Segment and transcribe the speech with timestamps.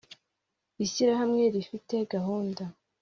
[0.83, 2.63] ishyirahamwe rifite gahunda